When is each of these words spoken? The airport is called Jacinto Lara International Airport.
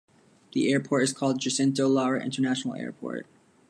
The 0.53 0.71
airport 0.73 1.03
is 1.03 1.13
called 1.13 1.39
Jacinto 1.39 1.87
Lara 1.87 2.25
International 2.25 2.73
Airport. 2.73 3.27